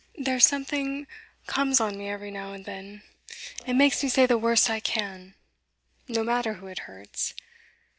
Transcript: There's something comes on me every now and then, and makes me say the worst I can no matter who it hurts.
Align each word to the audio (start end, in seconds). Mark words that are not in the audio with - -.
There's 0.17 0.47
something 0.47 1.05
comes 1.45 1.79
on 1.79 1.95
me 1.99 2.09
every 2.09 2.31
now 2.31 2.53
and 2.53 2.65
then, 2.65 3.03
and 3.67 3.77
makes 3.77 4.01
me 4.01 4.09
say 4.09 4.25
the 4.25 4.35
worst 4.35 4.67
I 4.67 4.79
can 4.79 5.35
no 6.07 6.23
matter 6.23 6.53
who 6.53 6.65
it 6.65 6.79
hurts. 6.89 7.35